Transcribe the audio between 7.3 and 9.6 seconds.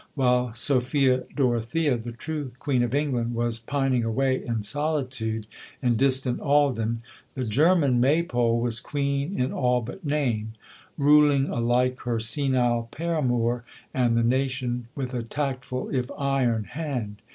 the German "Maypole" was Queen in